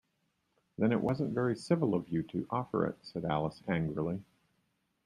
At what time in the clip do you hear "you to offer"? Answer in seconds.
2.09-2.87